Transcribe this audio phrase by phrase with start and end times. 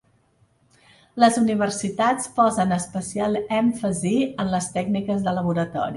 [1.23, 5.89] Les universitats posen especial èmfasi en les tècniques de laboratori.